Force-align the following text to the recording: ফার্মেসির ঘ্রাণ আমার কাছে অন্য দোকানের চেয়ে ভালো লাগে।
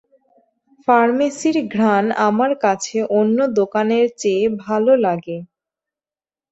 ফার্মেসির 0.87 1.57
ঘ্রাণ 1.73 2.05
আমার 2.27 2.51
কাছে 2.63 2.97
অন্য 3.19 3.37
দোকানের 3.59 4.05
চেয়ে 4.17 4.45
ভালো 4.63 4.93
লাগে। 5.05 5.37